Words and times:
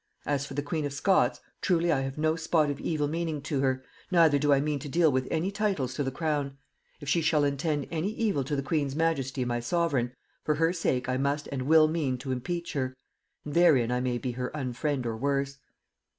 As 0.25 0.47
for 0.47 0.55
the 0.55 0.63
queen 0.63 0.83
of 0.85 0.93
Scots, 0.93 1.39
truly 1.61 1.91
I 1.91 2.01
have 2.01 2.17
no 2.17 2.35
spot 2.35 2.71
of 2.71 2.79
evil 2.79 3.07
meaning 3.07 3.39
to 3.43 3.59
her; 3.59 3.83
neither 4.09 4.39
do 4.39 4.51
I 4.51 4.59
mean 4.59 4.79
to 4.79 4.89
deal 4.89 5.11
with 5.11 5.27
any 5.29 5.51
titles 5.51 5.93
to 5.93 6.03
the 6.03 6.09
crown. 6.09 6.57
If 7.01 7.07
she 7.07 7.21
shall 7.21 7.43
intend 7.43 7.85
any 7.91 8.09
evil 8.09 8.43
to 8.45 8.55
the 8.55 8.63
queen's 8.63 8.95
majesty 8.95 9.45
my 9.45 9.59
sovereign, 9.59 10.15
for 10.43 10.55
her 10.55 10.73
sake 10.73 11.07
I 11.07 11.17
must 11.17 11.47
and 11.51 11.67
will 11.67 11.87
mean 11.87 12.17
to 12.17 12.31
impeach 12.31 12.73
her; 12.73 12.95
and 13.45 13.53
therein 13.53 13.91
I 13.91 13.99
may 13.99 14.17
be 14.17 14.31
her 14.31 14.49
unfriend 14.55 15.05
or 15.05 15.15
worse. 15.15 15.59